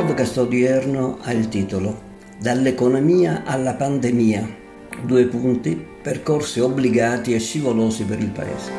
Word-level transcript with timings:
podcast 0.00 0.38
odierno 0.38 1.18
ha 1.20 1.32
il 1.32 1.48
titolo 1.48 2.08
Dall'economia 2.38 3.42
alla 3.44 3.74
pandemia. 3.74 4.48
Due 5.04 5.26
punti, 5.26 5.78
percorsi 6.00 6.58
obbligati 6.60 7.34
e 7.34 7.38
scivolosi 7.38 8.04
per 8.04 8.18
il 8.18 8.30
Paese. 8.30 8.70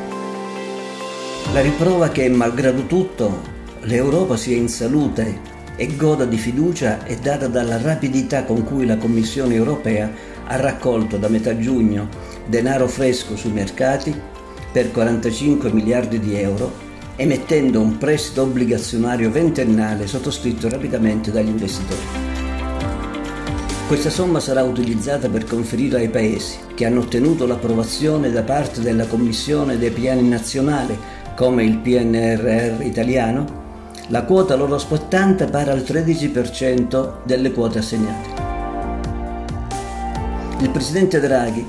La 1.52 1.60
riprova 1.60 2.08
che, 2.08 2.28
malgrado 2.28 2.86
tutto, 2.86 3.40
l'Europa 3.82 4.36
sia 4.36 4.56
in 4.56 4.68
salute 4.68 5.38
e 5.76 5.94
goda 5.94 6.24
di 6.24 6.38
fiducia 6.38 7.04
è 7.04 7.14
data 7.14 7.46
dalla 7.46 7.80
rapidità 7.80 8.42
con 8.42 8.64
cui 8.64 8.84
la 8.84 8.96
Commissione 8.96 9.54
europea 9.54 10.10
ha 10.46 10.56
raccolto 10.56 11.18
da 11.18 11.28
metà 11.28 11.56
giugno 11.56 12.08
denaro 12.46 12.88
fresco 12.88 13.36
sui 13.36 13.52
mercati 13.52 14.12
per 14.72 14.90
45 14.90 15.72
miliardi 15.72 16.18
di 16.18 16.34
euro 16.34 16.91
emettendo 17.22 17.80
un 17.80 17.98
prestito 17.98 18.42
obbligazionario 18.42 19.30
ventennale 19.30 20.08
sottoscritto 20.08 20.68
rapidamente 20.68 21.30
dagli 21.30 21.48
investitori. 21.48 22.00
Questa 23.86 24.10
somma 24.10 24.40
sarà 24.40 24.64
utilizzata 24.64 25.28
per 25.28 25.44
conferire 25.44 25.98
ai 25.98 26.08
paesi 26.08 26.58
che 26.74 26.84
hanno 26.84 27.00
ottenuto 27.00 27.46
l'approvazione 27.46 28.32
da 28.32 28.42
parte 28.42 28.80
della 28.80 29.06
Commissione 29.06 29.78
dei 29.78 29.90
piani 29.90 30.28
nazionali, 30.28 30.98
come 31.36 31.62
il 31.62 31.78
PNRR 31.78 32.82
italiano, 32.82 33.60
la 34.08 34.24
quota 34.24 34.56
loro 34.56 34.78
spettante 34.78 35.46
pari 35.46 35.70
al 35.70 35.84
13% 35.86 37.12
delle 37.24 37.52
quote 37.52 37.78
assegnate. 37.78 38.50
Il 40.58 40.70
presidente 40.70 41.20
Draghi, 41.20 41.64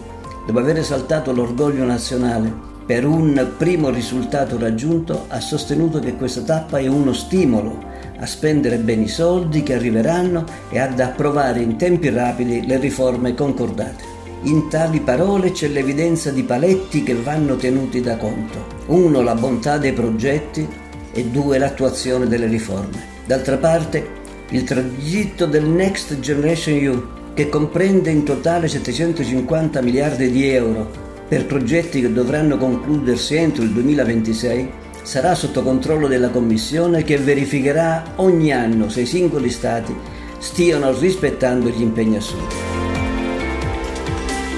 dopo 0.48 0.60
aver 0.60 0.78
esaltato 0.78 1.32
l'orgoglio 1.32 1.84
nazionale 1.84 2.72
per 2.86 3.06
un 3.06 3.54
primo 3.58 3.90
risultato 3.90 4.58
raggiunto, 4.58 5.26
ha 5.30 5.40
sostenuto 5.40 6.00
che 6.00 6.16
questa 6.16 6.42
tappa 6.42 6.80
è 6.80 6.88
uno 6.88 7.14
stimolo 7.14 7.92
a 8.20 8.26
spendere 8.26 8.78
bene 8.78 9.04
i 9.04 9.08
soldi 9.08 9.64
che 9.64 9.76
arriveranno 9.76 10.46
e 10.70 10.80
ad 10.80 11.00
approvare 11.00 11.62
in 11.62 11.78
tempi 11.78 12.10
rapidi 12.10 12.66
le 12.66 12.78
riforme 12.78 13.34
concordate. 13.34 14.12
In 14.44 14.68
tali 14.70 15.00
parole 15.00 15.52
c'è 15.52 15.70
l'evidenza 15.70 16.30
di 16.32 16.44
paletti 16.44 17.04
che 17.04 17.16
vanno 17.16 17.56
tenuti 17.56 18.02
da 18.02 18.18
conto. 18.18 18.66
Uno, 18.88 19.22
la 19.22 19.36
bontà 19.36 19.78
dei 19.78 19.94
progetti 19.94 20.68
e 21.14 21.26
due, 21.26 21.58
l'attuazione 21.58 22.28
delle 22.28 22.48
riforme. 22.48 23.12
D'altra 23.26 23.56
parte, 23.56 24.22
il 24.50 24.66
tragitto 24.66 25.46
del 25.46 25.64
Next 25.64 26.20
Generation 26.20 26.76
EU, 26.76 27.04
che 27.34 27.48
comprende 27.48 28.12
in 28.12 28.26
totale 28.26 28.68
750 28.68 29.82
miliardi 29.82 30.30
di 30.30 30.50
euro 30.50 31.12
per 31.34 31.48
progetti 31.48 32.00
che 32.00 32.14
dovranno 32.14 32.60
concludersi 32.60 33.34
entro 33.34 33.64
il 33.64 33.72
2026 33.72 34.70
sarà 35.02 35.34
sotto 35.34 35.64
controllo 35.64 36.08
della 36.08 36.30
Commissione 36.30 37.04
che 37.04 37.18
verificherà 37.18 38.14
ogni 38.18 38.54
anno 38.54 38.88
se 38.88 39.02
i 39.02 39.08
singoli 39.08 39.50
Stati 39.50 39.96
stiano 40.38 40.96
rispettando 40.96 41.70
gli 41.70 41.82
impegni 41.82 42.18
assunti. 42.18 42.56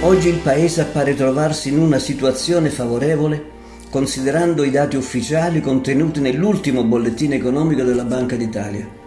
Oggi 0.01 0.27
il 0.27 0.39
Paese 0.39 0.81
appare 0.81 1.15
trovarsi 1.15 1.69
in 1.69 1.77
una 1.77 1.97
situazione 1.97 2.69
favorevole 2.69 3.53
considerando 3.89 4.65
i 4.65 4.69
dati 4.69 4.97
ufficiali 4.97 5.61
contenuti 5.61 6.19
nell'ultimo 6.19 6.83
bollettino 6.83 7.35
economico 7.35 7.83
della 7.83 8.03
Banca 8.03 8.35
d'Italia 8.35 9.03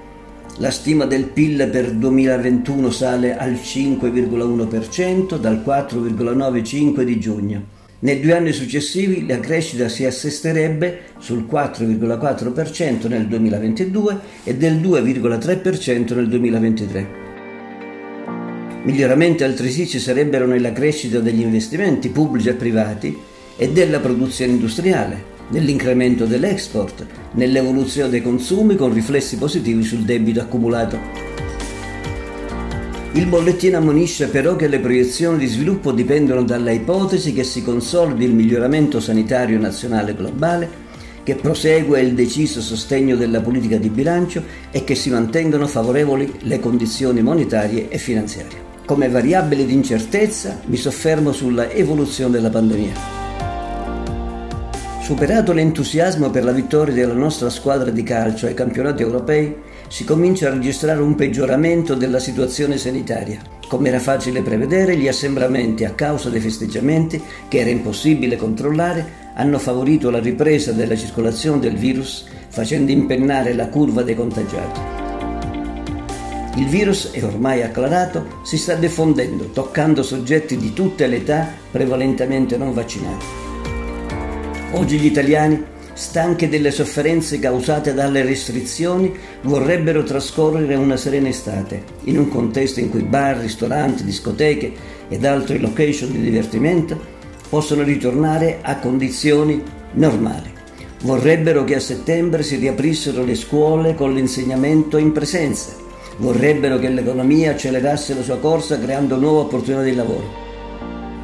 la 0.59 0.71
stima 0.73 1.05
del 1.05 1.25
PIL 1.27 1.69
per 1.71 1.93
2021 1.93 2.91
sale 2.91 3.37
al 3.37 3.53
5,1% 3.53 5.39
dal 5.39 5.63
4,95 5.65 7.03
di 7.03 7.21
giugno. 7.21 7.77
Nei 8.01 8.21
due 8.21 8.37
anni 8.37 8.53
successivi 8.53 9.27
la 9.27 9.41
crescita 9.41 9.89
si 9.89 10.05
assesterebbe 10.05 11.01
sul 11.19 11.47
4,4% 11.51 13.09
nel 13.09 13.27
2022 13.27 14.19
e 14.45 14.57
del 14.57 14.77
2,3% 14.77 16.15
nel 16.15 16.29
2023. 16.29 17.27
Miglioramenti 18.83 19.45
altresì 19.45 19.87
ci 19.87 19.99
sarebbero 19.99 20.47
nella 20.47 20.73
crescita 20.73 21.19
degli 21.21 21.41
investimenti 21.41 22.09
pubblici 22.09 22.49
e 22.49 22.55
privati 22.55 23.17
e 23.57 23.71
della 23.71 23.99
produzione 23.99 24.53
industriale, 24.53 25.37
nell'incremento 25.49 26.27
dell'export, 26.27 27.07
nell'evoluzione 27.33 28.11
dei 28.11 28.23
consumi 28.23 28.77
con 28.77 28.93
riflessi 28.93 29.37
positivi 29.37 29.83
sul 29.83 30.01
debito 30.01 30.41
accumulato. 30.41 30.99
Il 33.13 33.27
bollettino 33.27 33.79
ammonisce 33.79 34.29
però 34.29 34.55
che 34.55 34.69
le 34.69 34.79
proiezioni 34.79 35.39
di 35.39 35.47
sviluppo 35.47 35.93
dipendono 35.93 36.45
dalla 36.45 36.71
ipotesi 36.71 37.33
che 37.33 37.43
si 37.43 37.63
consolidi 37.63 38.25
il 38.25 38.35
miglioramento 38.35 39.01
sanitario 39.01 39.59
nazionale 39.59 40.15
globale, 40.15 40.87
che 41.25 41.35
prosegue 41.35 42.01
il 42.01 42.15
deciso 42.15 42.61
sostegno 42.61 43.17
della 43.17 43.41
politica 43.41 43.77
di 43.77 43.89
bilancio 43.89 44.43
e 44.71 44.85
che 44.85 44.95
si 44.95 45.11
mantengano 45.11 45.67
favorevoli 45.67 46.33
le 46.43 46.61
condizioni 46.61 47.21
monetarie 47.21 47.89
e 47.89 47.99
finanziarie. 47.99 48.67
Come 48.87 49.09
variabile 49.09 49.67
di 49.67 49.75
incertezza 49.75 50.61
mi 50.67 50.77
soffermo 50.77 51.33
sulla 51.33 51.71
evoluzione 51.71 52.31
della 52.31 52.51
pandemia. 52.51 53.18
Superato 55.09 55.55
l'entusiasmo 55.55 56.29
per 56.29 56.45
la 56.45 56.53
vittoria 56.53 56.93
della 56.93 57.15
nostra 57.15 57.49
squadra 57.49 57.91
di 57.91 58.03
calcio 58.03 58.45
ai 58.45 58.53
campionati 58.53 59.01
europei, 59.01 59.57
si 59.89 60.05
comincia 60.05 60.49
a 60.49 60.51
registrare 60.51 61.01
un 61.01 61.15
peggioramento 61.15 61.95
della 61.95 62.19
situazione 62.19 62.77
sanitaria. 62.77 63.41
Come 63.69 63.89
era 63.89 64.01
facile 64.01 64.43
prevedere, 64.43 64.99
gli 64.99 65.09
assembramenti 65.09 65.87
a 65.87 65.95
causa 65.95 66.29
dei 66.29 66.41
festeggiamenti, 66.41 67.23
che 67.49 67.61
era 67.61 67.71
impossibile 67.71 68.37
controllare, 68.37 69.33
hanno 69.35 69.59
favorito 69.59 70.11
la 70.11 70.19
ripresa 70.19 70.73
della 70.73 70.95
circolazione 70.95 71.61
del 71.61 71.77
virus, 71.77 72.27
facendo 72.49 72.93
impennare 72.93 73.55
la 73.55 73.69
curva 73.69 74.03
dei 74.03 74.15
contagiati. 74.15 74.81
Il 76.57 76.67
virus 76.67 77.13
è 77.13 77.25
ormai 77.25 77.63
acclarato, 77.63 78.41
si 78.45 78.59
sta 78.59 78.75
diffondendo, 78.75 79.53
toccando 79.53 80.03
soggetti 80.03 80.59
di 80.59 80.75
tutte 80.75 81.07
le 81.07 81.17
età, 81.17 81.49
prevalentemente 81.71 82.59
non 82.59 82.75
vaccinati. 82.75 83.48
Oggi 84.73 84.99
gli 84.99 85.07
italiani, 85.07 85.65
stanchi 85.95 86.47
delle 86.47 86.71
sofferenze 86.71 87.39
causate 87.39 87.95
dalle 87.95 88.23
restrizioni, 88.23 89.11
vorrebbero 89.43 90.03
trascorrere 90.03 90.75
una 90.75 90.99
serena 90.99 91.29
estate, 91.29 91.83
in 92.05 92.19
un 92.19 92.29
contesto 92.29 92.79
in 92.79 92.91
cui 92.91 93.03
bar, 93.03 93.39
ristoranti, 93.39 94.05
discoteche 94.05 94.73
ed 95.09 95.25
altre 95.25 95.59
location 95.59 96.13
di 96.13 96.21
divertimento 96.21 97.01
possono 97.49 97.83
ritornare 97.83 98.59
a 98.61 98.77
condizioni 98.79 99.63
normali. 99.93 100.53
Vorrebbero 101.03 101.65
che 101.65 101.77
a 101.77 101.81
settembre 101.81 102.43
si 102.43 102.57
riaprissero 102.57 103.25
le 103.25 103.37
scuole 103.37 103.95
con 103.95 104.13
l'insegnamento 104.13 104.99
in 104.99 105.13
presenza. 105.13 105.71
Vorrebbero 106.19 106.79
che 106.79 106.91
l'economia 106.91 107.53
accelerasse 107.53 108.15
la 108.15 108.23
sua 108.23 108.39
corsa 108.39 108.79
creando 108.79 109.17
nuove 109.17 109.41
opportunità 109.41 109.83
di 109.83 109.95
lavoro. 109.95 110.47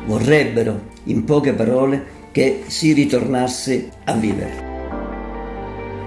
Vorrebbero, 0.07 0.93
in 1.05 1.25
poche 1.25 1.53
parole, 1.53 2.14
che 2.35 2.65
si 2.67 2.93
ritornasse 2.93 3.91
a 4.07 4.15
vivere. 4.15 4.73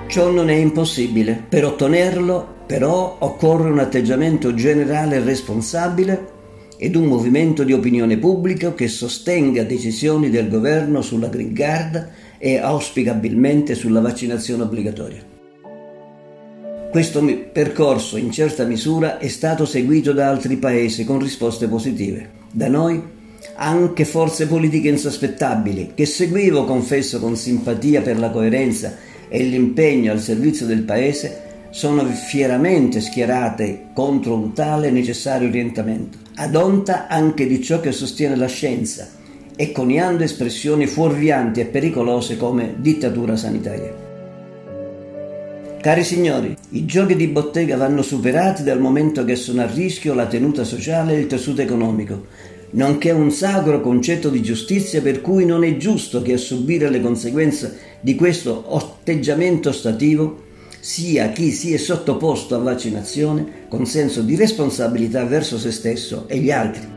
Ciò 0.08 0.30
non 0.30 0.50
è 0.50 0.56
impossibile. 0.56 1.42
Per 1.48 1.64
ottenerlo, 1.64 2.56
però, 2.66 3.16
occorre 3.20 3.70
un 3.70 3.80
atteggiamento 3.80 4.54
generale 4.54 5.22
responsabile 5.22 6.36
ed 6.78 6.98
un 6.98 7.06
movimento 7.06 7.64
di 7.64 7.72
opinione 7.72 8.18
pubblica 8.18 8.74
che 8.74 8.90
sostenga 8.90 9.64
decisioni 9.64 10.30
del 10.30 10.50
governo 10.50 11.02
sulla 11.02 11.30
Green 11.30 11.54
Card 11.54 12.10
e 12.38 12.58
auspicabilmente 12.58 13.74
sulla 13.74 14.02
vaccinazione 14.02 14.64
obbligatoria. 14.64 15.24
Questo 16.92 17.24
percorso 17.54 18.18
in 18.18 18.32
certa 18.32 18.66
misura 18.66 19.18
è 19.18 19.30
stato 19.30 19.66
seguito 19.66 20.12
da 20.12 20.28
altri 20.28 20.58
paesi 20.58 21.06
con 21.06 21.20
risposte 21.20 21.70
positive. 21.70 22.32
Da 22.52 22.68
noi 22.68 23.16
anche 23.56 24.06
forze 24.06 24.48
politiche 24.48 24.90
insospettabili, 24.90 25.92
che 25.94 26.06
seguivo, 26.06 26.66
confesso, 26.66 27.20
con 27.20 27.36
simpatia 27.36 28.02
per 28.02 28.20
la 28.20 28.30
coerenza 28.30 28.96
e 29.30 29.44
l'impegno 29.44 30.12
al 30.12 30.20
servizio 30.20 30.66
del 30.66 30.84
Paese, 30.84 31.46
sono 31.70 32.04
fieramente 32.06 33.02
schierate 33.02 33.88
contro 33.94 34.36
un 34.36 34.54
tale 34.54 34.90
necessario 34.90 35.48
orientamento, 35.48 36.18
ad 36.36 36.56
onta 36.56 37.08
anche 37.08 37.46
di 37.48 37.62
ciò 37.62 37.80
che 37.80 37.92
sostiene 37.92 38.36
la 38.36 38.48
scienza 38.48 39.10
e 39.56 39.72
coniando 39.72 40.24
espressioni 40.24 40.86
fuorvianti 40.86 41.60
e 41.60 41.66
pericolose 41.66 42.38
come 42.38 42.76
dittatura 42.78 43.36
sanitaria. 43.36 44.06
Cari 45.82 46.04
signori, 46.04 46.56
i 46.72 46.86
giochi 46.86 47.16
di 47.16 47.28
bottega 47.28 47.78
vanno 47.78 48.02
superati 48.02 48.64
dal 48.64 48.80
momento 48.80 49.24
che 49.24 49.36
sono 49.36 49.62
a 49.62 49.68
rischio 49.72 50.14
la 50.14 50.26
tenuta 50.26 50.64
sociale 50.64 51.14
e 51.14 51.20
il 51.20 51.28
tessuto 51.28 51.62
economico, 51.62 52.26
nonché 52.72 53.12
un 53.12 53.32
sacro 53.32 53.82
concetto 53.82 54.30
di 54.30 54.42
giustizia 54.42 55.02
per 55.02 55.22
cui 55.22 55.46
non 55.46 55.64
è 55.64 55.78
giusto 55.78 56.22
che 56.22 56.34
a 56.34 56.38
subire 56.38 56.90
le 56.90 57.02
conseguenze 57.02 57.78
di 58.02 58.16
questo 58.16 58.66
atteggiamento 58.70 59.72
stativo 59.72 60.46
sia 60.80 61.30
chi 61.30 61.52
si 61.52 61.74
è 61.74 61.78
sottoposto 61.78 62.56
a 62.56 62.60
vaccinazione 62.60 63.66
con 63.68 63.86
senso 63.86 64.22
di 64.22 64.36
responsabilità 64.36 65.24
verso 65.26 65.58
se 65.58 65.72
stesso 65.72 66.26
e 66.28 66.38
gli 66.38 66.52
altri. 66.52 66.96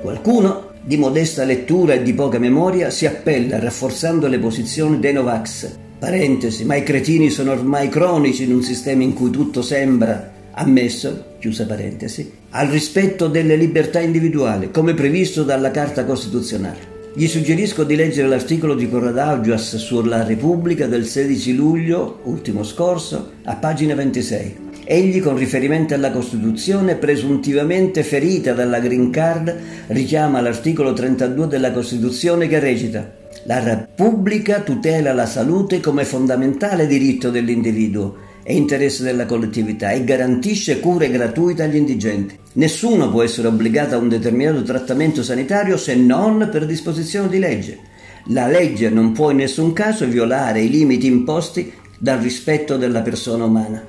Qualcuno 0.00 0.70
di 0.82 0.96
modesta 0.96 1.44
lettura 1.44 1.94
e 1.94 2.02
di 2.02 2.12
poca 2.12 2.38
memoria 2.38 2.90
si 2.90 3.06
appella 3.06 3.60
rafforzando 3.60 4.26
le 4.26 4.38
posizioni 4.38 4.98
dei 4.98 5.12
Novax 5.12 5.70
parentesi, 5.98 6.64
ma 6.64 6.74
i 6.74 6.82
cretini 6.82 7.30
sono 7.30 7.52
ormai 7.52 7.88
cronici 7.88 8.42
in 8.42 8.52
un 8.52 8.62
sistema 8.62 9.04
in 9.04 9.14
cui 9.14 9.30
tutto 9.30 9.62
sembra 9.62 10.31
ammesso, 10.54 11.36
chiusa 11.38 11.66
parentesi, 11.66 12.30
al 12.50 12.68
rispetto 12.68 13.28
delle 13.28 13.56
libertà 13.56 14.00
individuali, 14.00 14.70
come 14.70 14.94
previsto 14.94 15.42
dalla 15.42 15.70
Carta 15.70 16.04
Costituzionale. 16.04 16.90
Gli 17.14 17.26
suggerisco 17.26 17.84
di 17.84 17.94
leggere 17.94 18.28
l'articolo 18.28 18.74
di 18.74 18.88
Corrado 18.88 19.20
Augias 19.20 19.76
sulla 19.76 20.24
Repubblica 20.24 20.86
del 20.86 21.06
16 21.06 21.54
luglio, 21.54 22.20
ultimo 22.24 22.64
scorso, 22.64 23.32
a 23.44 23.56
pagina 23.56 23.94
26. 23.94 24.70
Egli, 24.84 25.20
con 25.20 25.36
riferimento 25.36 25.94
alla 25.94 26.10
Costituzione, 26.10 26.96
presuntivamente 26.96 28.02
ferita 28.02 28.52
dalla 28.52 28.80
Green 28.80 29.10
Card, 29.10 29.56
richiama 29.88 30.40
l'articolo 30.40 30.92
32 30.92 31.46
della 31.48 31.70
Costituzione 31.70 32.48
che 32.48 32.58
recita 32.58 33.20
la 33.44 33.58
Repubblica 33.58 34.60
tutela 34.60 35.12
la 35.12 35.26
salute 35.26 35.80
come 35.80 36.04
fondamentale 36.04 36.86
diritto 36.86 37.30
dell'individuo 37.30 38.30
e 38.42 38.54
interesse 38.54 39.02
della 39.02 39.26
collettività 39.26 39.90
e 39.90 40.04
garantisce 40.04 40.80
cure 40.80 41.10
gratuite 41.10 41.62
agli 41.62 41.76
indigenti. 41.76 42.38
Nessuno 42.54 43.10
può 43.10 43.22
essere 43.22 43.48
obbligato 43.48 43.94
a 43.94 43.98
un 43.98 44.08
determinato 44.08 44.62
trattamento 44.62 45.22
sanitario 45.22 45.76
se 45.76 45.94
non 45.94 46.48
per 46.50 46.66
disposizione 46.66 47.28
di 47.28 47.38
legge. 47.38 47.78
La 48.26 48.46
legge 48.46 48.88
non 48.88 49.12
può 49.12 49.30
in 49.30 49.38
nessun 49.38 49.72
caso 49.72 50.06
violare 50.06 50.60
i 50.60 50.70
limiti 50.70 51.06
imposti 51.06 51.72
dal 51.98 52.18
rispetto 52.18 52.76
della 52.76 53.00
persona 53.00 53.44
umana. 53.44 53.84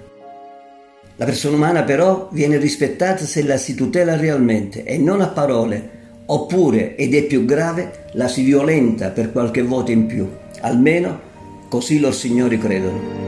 La 1.16 1.26
persona 1.26 1.56
umana 1.56 1.84
però 1.84 2.30
viene 2.32 2.58
rispettata 2.58 3.26
se 3.26 3.44
la 3.44 3.58
si 3.58 3.76
tutela 3.76 4.16
realmente 4.16 4.84
e 4.84 4.98
non 4.98 5.22
a 5.22 5.28
parole 5.28 6.02
oppure, 6.26 6.96
ed 6.96 7.14
è 7.14 7.24
più 7.24 7.46
grave, 7.46 8.06
la 8.14 8.28
si 8.28 8.44
violenta 8.44 9.10
per 9.10 9.32
qualche 9.32 9.62
voto 9.62 9.92
in 9.92 10.06
più. 10.06 10.28
Almeno 10.62 11.20
così 11.70 12.00
loro 12.00 12.14
signori 12.14 12.58
credono. 12.58 13.23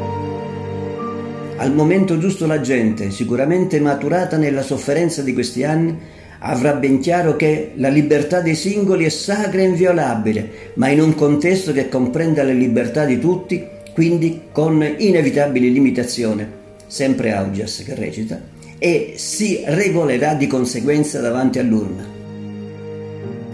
Al 1.57 1.73
momento 1.73 2.17
giusto 2.17 2.45
la 2.47 2.59
gente, 2.59 3.11
sicuramente 3.11 3.79
maturata 3.79 4.35
nella 4.35 4.61
sofferenza 4.61 5.21
di 5.21 5.33
questi 5.33 5.63
anni, 5.63 5.97
avrà 6.39 6.73
ben 6.73 6.99
chiaro 6.99 7.37
che 7.37 7.71
la 7.75 7.87
libertà 7.87 8.41
dei 8.41 8.55
singoli 8.55 9.05
è 9.05 9.09
sacra 9.09 9.61
e 9.61 9.65
inviolabile, 9.65 10.71
ma 10.75 10.89
in 10.89 10.99
un 10.99 11.15
contesto 11.15 11.71
che 11.71 11.87
comprenda 11.87 12.43
le 12.43 12.53
libertà 12.53 13.05
di 13.05 13.19
tutti, 13.19 13.65
quindi 13.93 14.41
con 14.51 14.85
inevitabili 14.97 15.71
limitazioni, 15.71 16.45
sempre 16.87 17.31
Augias 17.31 17.83
che 17.85 17.95
recita, 17.95 18.37
e 18.77 19.13
si 19.15 19.61
regolerà 19.65 20.33
di 20.33 20.47
conseguenza 20.47 21.21
davanti 21.21 21.59
all'urna. 21.59 22.05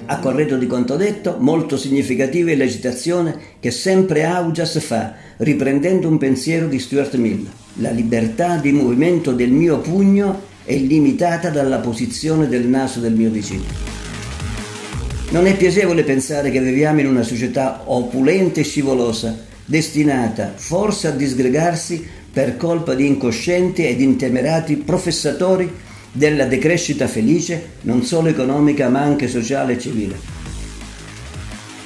A 0.07 0.19
corredo 0.19 0.57
di 0.57 0.65
quanto 0.65 0.95
detto, 0.95 1.38
molto 1.39 1.77
significativa 1.77 2.50
è 2.50 2.56
la 2.56 2.68
citazione 2.68 3.36
che 3.59 3.69
sempre 3.69 4.25
Augias 4.25 4.80
fa, 4.80 5.13
riprendendo 5.38 6.07
un 6.07 6.18
pensiero 6.18 6.68
di 6.68 6.80
Stuart 6.80 7.15
Mill. 7.15 7.48
La 7.75 7.91
libertà 7.91 8.57
di 8.57 8.73
movimento 8.73 9.31
del 9.31 9.51
mio 9.51 9.79
pugno 9.79 10.50
è 10.65 10.75
limitata 10.75 11.50
dalla 11.50 11.77
posizione 11.77 12.50
del 12.50 12.68
naso 12.68 13.00
del 13.00 13.13
mio 13.13 13.29
vicino. 13.29 13.63
Non 15.29 15.47
è 15.47 15.56
piacevole 15.56 16.03
pensare 16.03 16.51
che 16.51 16.59
viviamo 16.59 17.00
in 17.00 17.07
una 17.07 17.23
società 17.23 17.83
opulenta 17.85 18.59
e 18.59 18.63
scivolosa, 18.63 19.45
destinata 19.63 20.51
forse 20.53 21.07
a 21.07 21.12
disgregarsi 21.12 22.06
per 22.31 22.57
colpa 22.57 22.94
di 22.94 23.07
incoscienti 23.07 23.85
ed 23.85 24.01
intemerati 24.01 24.75
professatori 24.75 25.71
della 26.12 26.45
decrescita 26.45 27.07
felice 27.07 27.69
non 27.81 28.03
solo 28.03 28.27
economica 28.27 28.89
ma 28.89 29.00
anche 29.00 29.29
sociale 29.29 29.74
e 29.74 29.79
civile. 29.79 30.19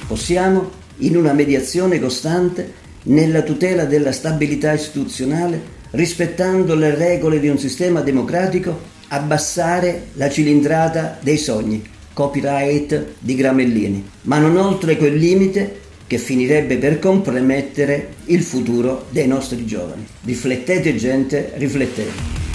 Possiamo, 0.08 0.70
in 0.98 1.16
una 1.16 1.32
mediazione 1.32 2.00
costante, 2.00 2.84
nella 3.04 3.42
tutela 3.42 3.84
della 3.84 4.10
stabilità 4.10 4.72
istituzionale, 4.72 5.74
rispettando 5.96 6.74
le 6.74 6.94
regole 6.94 7.40
di 7.40 7.48
un 7.48 7.58
sistema 7.58 8.02
democratico, 8.02 8.94
abbassare 9.08 10.08
la 10.12 10.28
cilindrata 10.28 11.18
dei 11.20 11.38
sogni, 11.38 11.82
copyright 12.12 13.14
di 13.18 13.34
Gramellini, 13.34 14.08
ma 14.22 14.38
non 14.38 14.56
oltre 14.56 14.96
quel 14.96 15.16
limite 15.16 15.80
che 16.06 16.18
finirebbe 16.18 16.76
per 16.76 16.98
compromettere 16.98 18.14
il 18.26 18.42
futuro 18.42 19.06
dei 19.10 19.26
nostri 19.26 19.66
giovani. 19.66 20.06
Riflettete 20.22 20.94
gente, 20.94 21.52
riflettete. 21.56 22.45